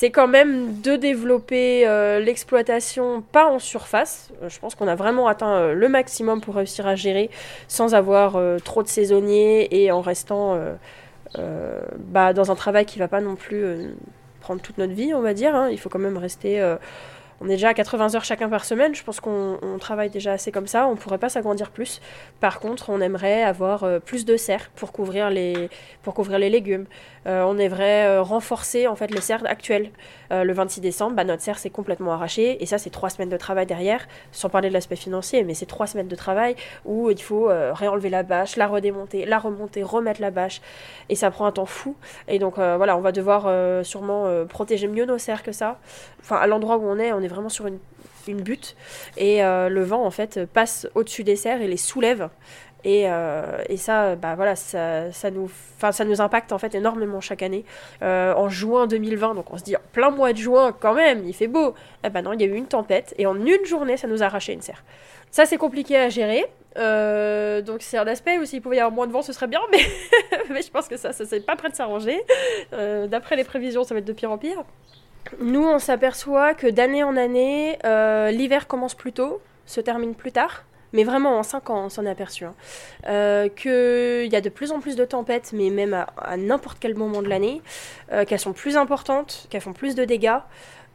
C'est 0.00 0.10
quand 0.10 0.28
même 0.28 0.80
de 0.80 0.96
développer 0.96 1.86
euh, 1.86 2.20
l'exploitation 2.20 3.20
pas 3.20 3.50
en 3.50 3.58
surface. 3.58 4.30
Euh, 4.42 4.48
je 4.48 4.58
pense 4.58 4.74
qu'on 4.74 4.88
a 4.88 4.94
vraiment 4.94 5.28
atteint 5.28 5.56
euh, 5.56 5.74
le 5.74 5.90
maximum 5.90 6.40
pour 6.40 6.54
réussir 6.54 6.86
à 6.86 6.94
gérer 6.94 7.28
sans 7.68 7.94
avoir 7.94 8.40
trop 8.64 8.82
de 8.82 8.88
saisonniers 8.88 9.68
et 9.70 9.92
en 9.92 10.00
restant 10.00 10.58
bah, 11.36 12.32
dans 12.32 12.50
un 12.50 12.54
travail 12.54 12.86
qui 12.86 12.98
va 12.98 13.08
pas 13.08 13.20
non 13.20 13.36
plus 13.36 13.94
prendre 14.40 14.62
toute 14.62 14.78
notre 14.78 14.94
vie, 14.94 15.12
on 15.12 15.20
va 15.20 15.34
dire. 15.34 15.54
Hein. 15.54 15.68
Il 15.70 15.78
faut 15.78 15.90
quand 15.90 15.98
même 15.98 16.16
rester 16.16 16.58
on 17.42 17.46
est 17.46 17.52
déjà 17.52 17.70
à 17.70 17.74
80 17.74 18.14
heures 18.16 18.24
chacun 18.24 18.50
par 18.50 18.66
semaine. 18.66 18.94
Je 18.94 19.02
pense 19.02 19.18
qu'on 19.18 19.58
travaille 19.80 20.10
déjà 20.10 20.32
assez 20.32 20.52
comme 20.52 20.66
ça. 20.66 20.86
On 20.86 20.92
ne 20.92 20.96
pourrait 20.96 21.18
pas 21.18 21.30
s'agrandir 21.30 21.70
plus. 21.70 22.02
Par 22.38 22.60
contre, 22.60 22.90
on 22.90 23.00
aimerait 23.00 23.42
avoir 23.42 23.84
euh, 23.84 23.98
plus 23.98 24.26
de 24.26 24.36
serres 24.36 24.70
pour 24.76 24.92
couvrir 24.92 25.30
les, 25.30 25.70
pour 26.02 26.12
couvrir 26.12 26.38
les 26.38 26.50
légumes. 26.50 26.84
Euh, 27.26 27.42
on 27.42 27.56
aimerait 27.58 28.06
euh, 28.06 28.22
renforcer 28.22 28.86
en 28.86 28.94
fait 28.94 29.10
les 29.10 29.20
serres 29.22 29.44
actuelles. 29.46 29.90
le 30.30 30.52
26 30.52 30.80
décembre, 30.80 31.16
bah, 31.16 31.24
notre 31.24 31.42
serre 31.42 31.58
s'est 31.58 31.70
complètement 31.70 32.12
arrachée. 32.12 32.62
Et 32.62 32.66
ça, 32.66 32.76
c'est 32.76 32.90
trois 32.90 33.08
semaines 33.08 33.30
de 33.30 33.38
travail 33.38 33.64
derrière, 33.64 34.06
sans 34.32 34.50
parler 34.50 34.68
de 34.68 34.74
l'aspect 34.74 34.96
financier. 34.96 35.42
Mais 35.42 35.54
c'est 35.54 35.66
trois 35.66 35.86
semaines 35.86 36.08
de 36.08 36.16
travail 36.16 36.56
où 36.84 37.10
il 37.10 37.20
faut 37.22 37.46
réenlever 37.72 38.10
la 38.10 38.22
bâche, 38.22 38.56
la 38.56 38.66
redémonter, 38.66 39.24
la 39.24 39.38
remonter, 39.38 39.82
remettre 39.82 40.20
la 40.20 40.30
bâche. 40.30 40.60
Et 41.08 41.16
ça 41.16 41.30
prend 41.30 41.46
un 41.46 41.52
temps 41.52 41.66
fou. 41.66 41.96
Et 42.28 42.38
donc 42.38 42.56
voilà, 42.56 42.96
on 42.96 43.00
va 43.00 43.12
devoir 43.12 43.48
sûrement 43.84 44.44
protéger 44.46 44.86
mieux 44.86 45.04
nos 45.04 45.18
serres 45.18 45.42
que 45.42 45.52
ça. 45.52 45.78
Enfin, 46.20 46.36
à 46.36 46.46
l'endroit 46.46 46.76
où 46.76 46.84
on 46.84 46.98
est, 46.98 47.12
on 47.12 47.20
est 47.20 47.29
vraiment 47.30 47.48
sur 47.48 47.66
une, 47.66 47.78
butte. 48.28 48.76
Et 49.16 49.42
euh, 49.42 49.68
le 49.68 49.82
vent, 49.82 50.04
en 50.04 50.10
fait, 50.10 50.44
passe 50.46 50.86
au-dessus 50.94 51.24
des 51.24 51.36
serres 51.36 51.62
et 51.62 51.68
les 51.68 51.76
soulève. 51.76 52.28
Et, 52.82 53.04
euh, 53.06 53.62
et, 53.68 53.76
ça, 53.76 54.16
bah 54.16 54.34
voilà, 54.36 54.56
ça, 54.56 55.12
ça, 55.12 55.30
nous, 55.30 55.50
ça 55.90 56.04
nous 56.04 56.20
impacte 56.22 56.52
en 56.52 56.58
fait 56.58 56.74
énormément 56.74 57.20
chaque 57.20 57.42
année. 57.42 57.64
Euh, 58.02 58.32
en 58.34 58.48
juin 58.48 58.86
2020, 58.86 59.34
donc 59.34 59.52
on 59.52 59.58
se 59.58 59.64
dit 59.64 59.74
plein 59.92 60.10
mois 60.10 60.32
de 60.32 60.38
juin 60.38 60.74
quand 60.78 60.94
même, 60.94 61.22
il 61.26 61.34
fait 61.34 61.46
beau. 61.46 61.74
Eh 62.04 62.08
ben 62.08 62.22
non, 62.22 62.32
il 62.32 62.40
y 62.40 62.44
a 62.44 62.46
eu 62.46 62.54
une 62.54 62.66
tempête 62.66 63.14
et 63.18 63.26
en 63.26 63.34
une 63.34 63.64
journée, 63.66 63.98
ça 63.98 64.08
nous 64.08 64.22
a 64.22 64.26
arraché 64.26 64.54
une 64.54 64.62
serre. 64.62 64.82
Ça, 65.30 65.44
c'est 65.44 65.58
compliqué 65.58 65.98
à 65.98 66.08
gérer. 66.08 66.46
donc 67.66 67.82
c'est 67.82 67.98
un 67.98 68.06
aspect 68.06 68.38
où 68.38 68.46
s'il 68.46 68.62
pouvait 68.62 68.76
y 68.76 68.80
avoir 68.80 68.94
moins 68.94 69.06
de 69.06 69.12
vent, 69.12 69.20
ce 69.20 69.34
serait 69.34 69.46
bien, 69.46 69.60
mais, 69.72 69.80
mais 70.48 70.62
je 70.62 70.70
pense 70.70 70.88
que 70.88 70.96
ça, 70.96 71.12
ça 71.12 71.26
c'est 71.26 71.44
pas 71.44 71.56
prêt 71.56 71.68
de 71.68 71.74
s'arranger. 71.74 72.18
D'après 72.72 73.36
les 73.36 73.44
prévisions, 73.44 73.84
ça 73.84 73.92
va 73.92 73.98
être 73.98 74.06
de 74.06 74.14
pire 74.14 74.30
en 74.30 74.38
pire. 74.38 74.64
Nous, 75.40 75.64
on 75.64 75.78
s'aperçoit 75.78 76.54
que 76.54 76.66
d'année 76.66 77.02
en 77.02 77.16
année, 77.16 77.78
euh, 77.84 78.30
l'hiver 78.30 78.66
commence 78.66 78.94
plus 78.94 79.12
tôt, 79.12 79.40
se 79.66 79.80
termine 79.80 80.14
plus 80.14 80.32
tard. 80.32 80.64
Mais 80.92 81.04
vraiment, 81.04 81.38
en 81.38 81.44
5 81.44 81.70
ans, 81.70 81.84
on 81.84 81.88
s'en 81.88 82.04
est 82.04 82.10
aperçu. 82.10 82.44
Hein. 82.44 82.54
Euh, 83.06 83.48
Qu'il 83.48 84.32
y 84.32 84.36
a 84.36 84.40
de 84.40 84.48
plus 84.48 84.72
en 84.72 84.80
plus 84.80 84.96
de 84.96 85.04
tempêtes, 85.04 85.52
mais 85.54 85.70
même 85.70 85.94
à, 85.94 86.36
n'importe 86.36 86.78
quel 86.80 86.96
moment 86.96 87.22
de 87.22 87.28
l'année. 87.28 87.62
Euh, 88.12 88.24
qu'elles 88.24 88.40
sont 88.40 88.52
plus 88.52 88.76
importantes, 88.76 89.46
qu'elles 89.50 89.60
font 89.60 89.72
plus 89.72 89.94
de 89.94 90.04
dégâts. 90.04 90.40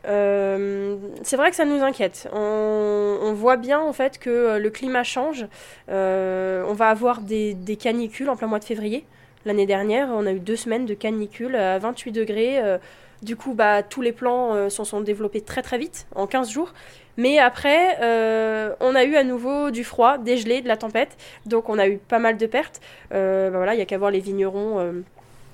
c'est 0.03 1.37
vrai 1.37 1.49
que 1.49 1.55
ça 1.55 1.65
nous 1.65 1.81
inquiète. 1.81 2.27
On, 2.33 3.33
voit 3.33 3.57
bien 3.57 3.79
en 3.79 3.93
fait 3.93 4.17
que 4.19 4.57
le 4.57 4.69
climat 4.69 5.03
change. 5.03 5.47
on 5.87 6.73
va 6.73 6.89
avoir 6.89 7.21
des, 7.21 7.53
des, 7.53 7.77
canicules 7.77 8.29
en 8.29 8.35
plein 8.35 8.47
mois 8.47 8.59
de 8.59 8.65
février. 8.65 9.05
L'année 9.45 9.65
dernière, 9.65 10.09
on 10.11 10.25
a 10.25 10.31
eu 10.31 10.39
deux 10.39 10.55
semaines 10.55 10.85
de 10.85 10.93
canicules 10.93 11.55
à 11.55 11.77
28 11.79 12.11
degrés 12.11 12.79
du 13.21 13.35
coup, 13.35 13.53
bah, 13.53 13.83
tous 13.83 14.01
les 14.01 14.11
plans 14.11 14.53
euh, 14.53 14.69
se 14.69 14.83
sont 14.83 15.01
développés 15.01 15.41
très 15.41 15.61
très 15.61 15.77
vite, 15.77 16.07
en 16.15 16.27
15 16.27 16.51
jours. 16.51 16.73
Mais 17.17 17.39
après, 17.39 17.97
euh, 18.01 18.73
on 18.81 18.93
a 18.93 19.03
eu 19.03 19.15
à 19.15 19.23
nouveau 19.23 19.71
du 19.71 19.83
froid, 19.83 20.17
des 20.17 20.37
gelées, 20.37 20.61
de 20.61 20.67
la 20.67 20.77
tempête. 20.77 21.17
Donc 21.45 21.69
on 21.69 21.79
a 21.79 21.87
eu 21.87 21.97
pas 21.97 22.19
mal 22.19 22.37
de 22.37 22.45
pertes. 22.45 22.81
Euh, 23.13 23.49
bah, 23.49 23.57
voilà, 23.57 23.73
il 23.73 23.77
n'y 23.77 23.81
a 23.81 23.85
qu'à 23.85 23.97
voir 23.97 24.11
les 24.11 24.19
vignerons 24.19 24.93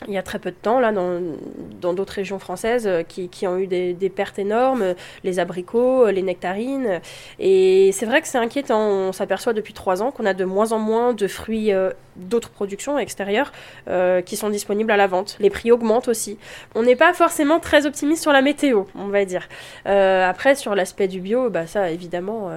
il 0.07 0.13
y 0.13 0.17
a 0.17 0.23
très 0.23 0.39
peu 0.39 0.49
de 0.49 0.55
temps, 0.55 0.79
là, 0.79 0.91
dans 0.91 1.93
d'autres 1.93 2.13
régions 2.13 2.39
françaises, 2.39 2.87
euh, 2.87 3.03
qui, 3.03 3.29
qui 3.29 3.45
ont 3.47 3.57
eu 3.57 3.67
des, 3.67 4.11
pertes 4.13 4.39
énormes, 4.39 4.95
les 5.23 5.39
abricots, 5.39 6.07
les 6.07 6.23
nectarines. 6.23 7.01
Et 7.39 7.91
c'est 7.93 8.05
vrai 8.05 8.21
que 8.21 8.27
c'est 8.27 8.37
inquiétant. 8.37 8.79
On 8.79 9.11
s'aperçoit 9.11 9.53
depuis 9.53 9.73
trois 9.73 10.01
ans 10.01 10.11
qu'on 10.11 10.25
a 10.25 10.33
de 10.33 10.45
moins 10.45 10.71
en 10.71 10.79
moins 10.79 11.13
de 11.13 11.27
fruits 11.27 11.71
euh, 11.71 11.91
d'autres 12.15 12.49
productions 12.49 12.97
extérieures 12.97 13.51
euh, 13.87 14.21
qui 14.21 14.35
sont 14.35 14.49
disponibles 14.49 14.91
à 14.91 14.97
la 14.97 15.07
vente. 15.07 15.37
Les 15.39 15.49
prix 15.49 15.71
augmentent 15.71 16.07
aussi. 16.07 16.37
On 16.75 16.83
n'est 16.83 16.95
pas 16.95 17.13
forcément 17.13 17.59
très 17.59 17.85
optimiste 17.85 18.23
sur 18.23 18.31
la 18.31 18.41
météo, 18.41 18.83
on 18.95 19.07
va 19.07 19.25
dire. 19.25 19.47
après, 19.85 20.55
sur 20.55 20.75
l'aspect 20.75 21.07
du 21.07 21.21
bio, 21.21 21.49
bah, 21.49 21.67
ça, 21.67 21.91
évidemment 21.91 22.49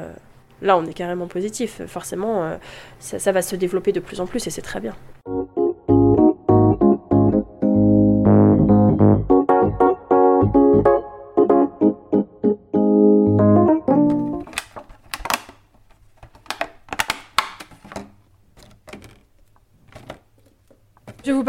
là 0.62 0.78
on 0.78 0.86
est 0.86 0.94
carrément 0.94 1.26
positif. 1.26 1.82
Forcément, 1.86 2.58
ça, 2.98 3.32
va 3.32 3.42
se 3.42 3.56
développer 3.56 3.92
de 3.92 4.00
plus 4.00 4.20
en 4.20 4.26
plus 4.26 4.46
et 4.46 4.50
c'est 4.50 4.62
très 4.62 4.80
bien. 4.80 4.94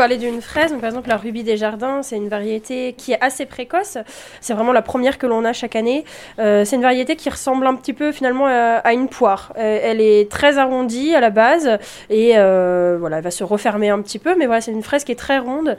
Parler 0.05 0.17
d'une 0.17 0.39
fraise. 0.39 0.71
par 0.79 0.85
exemple, 0.85 1.09
la 1.09 1.17
Rubis 1.17 1.41
des 1.41 1.57
Jardins, 1.57 2.03
c'est 2.03 2.15
une 2.15 2.29
variété 2.29 2.93
qui 2.93 3.13
est 3.13 3.17
assez 3.21 3.47
précoce. 3.47 3.97
C'est 4.39 4.53
vraiment 4.53 4.71
la 4.71 4.83
première 4.83 5.17
que 5.17 5.25
l'on 5.25 5.43
a 5.43 5.51
chaque 5.51 5.75
année. 5.75 6.05
Euh, 6.37 6.63
c'est 6.63 6.75
une 6.75 6.83
variété 6.83 7.15
qui 7.15 7.27
ressemble 7.27 7.65
un 7.65 7.73
petit 7.73 7.93
peu 7.93 8.11
finalement 8.11 8.45
à, 8.45 8.93
une 8.93 9.07
poire. 9.07 9.51
Euh, 9.57 9.79
elle 9.81 10.01
est 10.01 10.29
très 10.29 10.59
arrondie 10.59 11.15
à 11.15 11.21
la 11.21 11.31
base 11.31 11.79
et 12.11 12.33
euh, 12.37 12.97
voilà, 12.99 13.17
elle 13.17 13.23
va 13.23 13.31
se 13.31 13.43
refermer 13.43 13.89
un 13.89 13.99
petit 14.03 14.19
peu. 14.19 14.35
Mais 14.37 14.45
voilà, 14.45 14.61
c'est 14.61 14.73
une 14.73 14.83
fraise 14.83 15.03
qui 15.03 15.11
est 15.11 15.15
très 15.15 15.39
ronde, 15.39 15.75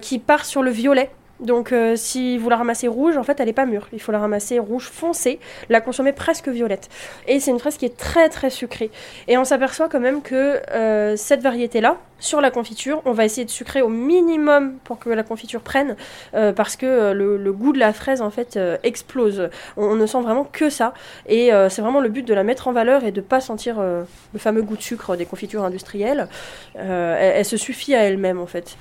qui 0.00 0.20
part 0.20 0.44
sur 0.44 0.62
le 0.62 0.70
violet. 0.70 1.10
Donc 1.40 1.72
euh, 1.72 1.96
si 1.96 2.38
vous 2.38 2.48
la 2.48 2.56
ramassez 2.56 2.88
rouge, 2.88 3.16
en 3.16 3.22
fait, 3.22 3.38
elle 3.40 3.46
n'est 3.46 3.52
pas 3.52 3.66
mûre. 3.66 3.88
Il 3.92 4.00
faut 4.00 4.12
la 4.12 4.18
ramasser 4.18 4.58
rouge 4.58 4.88
foncé, 4.88 5.38
la 5.68 5.80
consommer 5.80 6.12
presque 6.12 6.48
violette. 6.48 6.88
Et 7.26 7.40
c'est 7.40 7.50
une 7.50 7.58
fraise 7.58 7.76
qui 7.76 7.84
est 7.84 7.96
très 7.96 8.28
très 8.28 8.50
sucrée. 8.50 8.90
Et 9.28 9.36
on 9.36 9.44
s'aperçoit 9.44 9.88
quand 9.88 10.00
même 10.00 10.22
que 10.22 10.62
euh, 10.70 11.16
cette 11.16 11.42
variété-là, 11.42 11.98
sur 12.18 12.40
la 12.40 12.50
confiture, 12.50 13.02
on 13.04 13.12
va 13.12 13.26
essayer 13.26 13.44
de 13.44 13.50
sucrer 13.50 13.82
au 13.82 13.88
minimum 13.88 14.78
pour 14.84 14.98
que 14.98 15.10
la 15.10 15.22
confiture 15.22 15.60
prenne, 15.60 15.96
euh, 16.34 16.54
parce 16.54 16.76
que 16.76 17.12
le, 17.12 17.52
goût 17.52 17.74
de 17.74 17.78
la 17.78 17.92
fraise, 17.92 18.22
en 18.22 18.30
fait, 18.30 18.58
explose. 18.82 19.50
On, 19.76 19.96
ne 19.96 20.06
sent 20.06 20.22
vraiment 20.22 20.44
que 20.44 20.70
ça. 20.70 20.94
Et 21.26 21.50
c'est 21.68 21.82
vraiment 21.82 22.00
le 22.00 22.08
but 22.08 22.26
de 22.26 22.32
la 22.32 22.42
mettre 22.42 22.68
en 22.68 22.72
valeur 22.72 23.04
et 23.04 23.12
de 23.12 23.20
ne 23.20 23.26
pas 23.26 23.40
sentir 23.40 23.80
le 23.80 24.38
fameux 24.38 24.62
goût 24.62 24.76
de 24.76 24.82
sucre 24.82 25.16
des 25.16 25.26
confitures 25.26 25.64
industrielles. 25.64 26.28
elle 26.74 27.44
se 27.44 27.56
suffit 27.58 27.94
à 27.94 28.02
elle-même, 28.04 28.40
en 28.40 28.46
fait. 28.46 28.76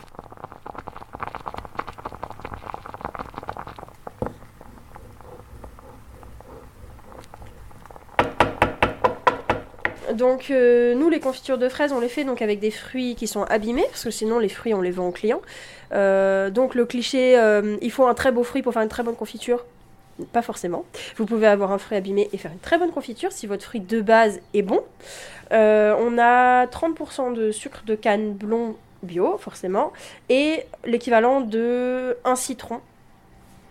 Donc 10.16 10.50
euh, 10.50 10.96
nous 10.96 11.10
les 11.10 11.20
confitures 11.20 11.58
de 11.58 11.70
fraises 11.70 11.92
on 11.92 12.00
les 12.00 12.10
fait 12.10 12.24
donc 12.24 12.42
avec 12.42 12.60
des 12.60 12.72
fruits 12.72 13.16
qui 13.16 13.28
sont 13.28 13.44
abîmés 13.44 13.86
parce 13.90 14.04
que 14.04 14.12
sinon 14.12 14.40
les 14.40 14.50
fruits 14.50 14.74
on 14.74 14.82
les 14.82 14.92
vend 14.92 15.08
aux 15.08 15.12
clients. 15.12 15.42
Euh, 15.92 16.50
donc 16.50 16.74
le 16.74 16.86
cliché 16.86 17.38
euh, 17.38 17.78
il 17.82 17.92
faut 17.92 18.06
un 18.06 18.14
très 18.14 18.32
beau 18.32 18.44
fruit 18.44 18.62
pour 18.62 18.74
faire 18.74 18.82
une 18.82 18.90
très 18.90 19.04
bonne 19.04 19.16
confiture. 19.16 19.66
Pas 20.32 20.42
forcément. 20.42 20.86
Vous 21.18 21.26
pouvez 21.26 21.46
avoir 21.46 21.74
un 21.74 21.78
fruit 21.78 21.98
abîmé 21.98 22.30
et 22.32 22.38
faire 22.38 22.52
une 22.52 22.60
très 22.60 22.78
bonne 22.78 22.92
confiture 22.92 23.34
si 23.34 23.48
votre 23.48 23.66
fruit 23.66 23.82
de 23.82 24.00
base 24.00 24.40
est 24.54 24.62
bon. 24.62 24.82
on 25.52 26.18
a 26.18 26.66
30% 26.68 27.34
de 27.34 27.52
sucre 27.52 27.84
de 27.86 27.96
canne 27.96 28.34
blond 28.34 28.76
bio 29.04 29.38
forcément 29.38 29.92
et 30.30 30.66
l'équivalent 30.86 31.42
de 31.42 32.18
un 32.24 32.36
citron 32.36 32.80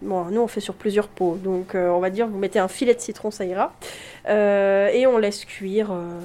Bon, 0.02 0.24
nous 0.26 0.40
on 0.40 0.48
fait 0.48 0.60
sur 0.60 0.74
plusieurs 0.74 1.08
pots, 1.08 1.38
donc 1.42 1.74
on 1.74 1.98
va 1.98 2.10
dire 2.10 2.26
vous 2.26 2.38
mettez 2.38 2.58
un 2.58 2.68
filet 2.68 2.94
de 2.94 3.00
citron, 3.00 3.30
ça 3.30 3.44
ira. 3.44 3.72
Euh, 4.28 4.88
et 4.88 5.06
on 5.06 5.18
laisse 5.18 5.44
cuire. 5.44 5.90
Euh, 5.92 6.20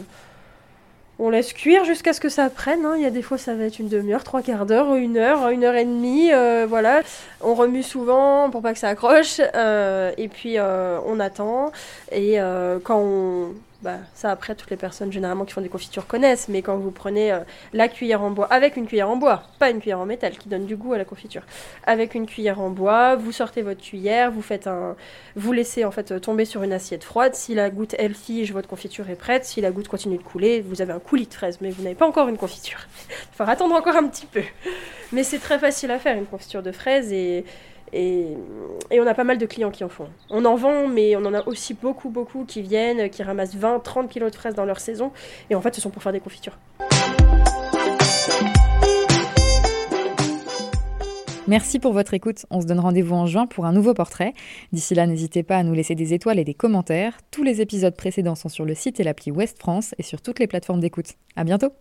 on 1.21 1.29
laisse 1.29 1.51
cuire 1.51 1.83
jusqu'à 1.83 2.13
ce 2.13 2.21
que 2.21 2.29
ça 2.29 2.49
prenne. 2.49 2.85
Hein. 2.85 2.93
Il 2.95 3.03
y 3.03 3.05
a 3.05 3.09
des 3.09 3.21
fois, 3.21 3.37
ça 3.37 3.53
va 3.53 3.65
être 3.65 3.79
une 3.79 3.89
demi-heure, 3.89 4.23
trois 4.23 4.41
quarts 4.41 4.65
d'heure, 4.65 4.95
une 4.95 5.17
heure, 5.17 5.49
une 5.49 5.65
heure 5.65 5.75
et 5.75 5.83
demie. 5.83 6.31
Euh, 6.31 6.65
voilà. 6.67 7.01
On 7.41 7.55
remue 7.55 7.83
souvent 7.83 8.49
pour 8.49 8.61
pas 8.61 8.71
que 8.71 8.79
ça 8.79 8.87
accroche. 8.87 9.39
et 9.39 10.29
puis, 10.29 10.57
on 10.59 11.19
attend. 11.19 11.73
Et 12.13 12.37
quand 12.83 12.99
on 12.99 13.53
bah, 13.81 13.97
ça 14.13 14.31
après 14.31 14.55
toutes 14.55 14.69
les 14.71 14.77
personnes 14.77 15.11
généralement 15.11 15.45
qui 15.45 15.53
font 15.53 15.61
des 15.61 15.69
confitures 15.69 16.05
connaissent, 16.05 16.49
mais 16.49 16.61
quand 16.61 16.77
vous 16.77 16.91
prenez 16.91 17.31
euh, 17.31 17.39
la 17.73 17.87
cuillère 17.87 18.21
en 18.21 18.31
bois, 18.31 18.47
avec 18.47 18.75
une 18.75 18.87
cuillère 18.87 19.09
en 19.09 19.15
bois, 19.15 19.43
pas 19.57 19.69
une 19.69 19.79
cuillère 19.79 19.99
en 19.99 20.05
métal 20.05 20.37
qui 20.37 20.49
donne 20.49 20.65
du 20.65 20.75
goût 20.75 20.93
à 20.93 20.97
la 20.97 21.05
confiture, 21.05 21.43
avec 21.85 22.13
une 22.13 22.25
cuillère 22.25 22.59
en 22.59 22.69
bois, 22.69 23.15
vous 23.15 23.31
sortez 23.31 23.61
votre 23.61 23.81
cuillère, 23.81 24.31
vous 24.31 24.41
faites 24.41 24.67
un, 24.67 24.95
vous 25.35 25.53
laissez 25.53 25.85
en 25.85 25.91
fait 25.91 26.19
tomber 26.19 26.45
sur 26.45 26.63
une 26.63 26.73
assiette 26.73 27.03
froide. 27.03 27.35
Si 27.35 27.55
la 27.55 27.69
goutte 27.69 27.95
elle 27.97 28.15
fige, 28.15 28.51
votre 28.51 28.67
confiture 28.67 29.09
est 29.09 29.15
prête. 29.15 29.45
Si 29.45 29.61
la 29.61 29.71
goutte 29.71 29.87
continue 29.87 30.17
de 30.17 30.23
couler, 30.23 30.61
vous 30.61 30.81
avez 30.81 30.93
un 30.93 30.99
coulis 30.99 31.27
de 31.27 31.33
fraises, 31.33 31.59
mais 31.61 31.69
vous 31.69 31.83
n'avez 31.83 31.95
pas 31.95 32.07
encore 32.07 32.27
une 32.27 32.37
confiture. 32.37 32.79
Il 33.09 33.35
faudra 33.37 33.53
attendre 33.53 33.75
encore 33.75 33.95
un 33.95 34.07
petit 34.07 34.25
peu. 34.25 34.43
Mais 35.11 35.23
c'est 35.23 35.39
très 35.39 35.57
facile 35.57 35.91
à 35.91 35.99
faire 35.99 36.17
une 36.17 36.25
confiture 36.25 36.61
de 36.61 36.71
fraises 36.71 37.11
et 37.11 37.45
et, 37.93 38.37
on 38.91 39.07
a 39.07 39.13
pas 39.13 39.23
mal 39.23 39.37
de 39.37 39.45
clients 39.45 39.71
qui 39.71 39.83
en 39.83 39.89
font. 39.89 40.07
On 40.29 40.45
en 40.45 40.55
vend, 40.55 40.87
mais 40.87 41.15
on 41.15 41.25
en 41.25 41.33
a 41.33 41.47
aussi 41.47 41.73
beaucoup, 41.73 42.09
beaucoup 42.09 42.45
qui 42.45 42.61
viennent, 42.61 43.09
qui 43.09 43.23
ramassent 43.23 43.55
20, 43.55 43.79
30 43.79 44.09
kilos 44.09 44.31
de 44.31 44.35
fraises 44.35 44.55
dans 44.55 44.65
leur 44.65 44.79
saison. 44.79 45.11
Et 45.49 45.55
en 45.55 45.61
fait, 45.61 45.75
ce 45.75 45.81
sont 45.81 45.89
pour 45.89 46.03
faire 46.03 46.13
des 46.13 46.19
confitures. 46.19 46.57
Merci 51.49 51.79
pour 51.79 51.93
votre 51.93 52.13
écoute. 52.13 52.45
On 52.51 52.61
se 52.61 52.67
donne 52.67 52.79
rendez-vous 52.79 53.15
en 53.15 53.25
juin 53.25 53.47
pour 53.47 53.65
un 53.65 53.73
nouveau 53.73 53.95
portrait. 53.95 54.35
D'ici 54.71 54.93
là, 54.93 55.07
n'hésitez 55.07 55.41
pas 55.41 55.57
à 55.57 55.63
nous 55.63 55.73
laisser 55.73 55.95
des 55.95 56.13
étoiles 56.13 56.37
et 56.37 56.43
des 56.43 56.53
commentaires. 56.53 57.17
Tous 57.31 57.41
les 57.41 57.59
épisodes 57.59 57.95
précédents 57.95 58.35
sont 58.35 58.49
sur 58.49 58.65
le 58.65 58.75
site 58.75 58.99
et 58.99 59.03
l'appli 59.03 59.31
West 59.31 59.57
France 59.57 59.95
et 59.97 60.03
sur 60.03 60.21
toutes 60.21 60.37
les 60.37 60.45
plateformes 60.45 60.79
d'écoute. 60.79 61.13
À 61.35 61.43
bientôt! 61.43 61.73